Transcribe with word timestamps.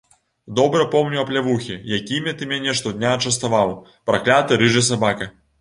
Добра 0.59 0.85
помню 0.95 1.19
аплявухі, 1.25 1.75
якімі 1.99 2.33
ты 2.39 2.49
мяне 2.53 2.75
штодня 2.81 3.13
частаваў, 3.29 3.77
пракляты 4.09 4.63
рыжы 4.65 4.87
сабака! 4.93 5.31